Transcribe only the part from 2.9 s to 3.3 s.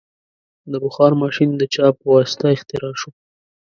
شو؟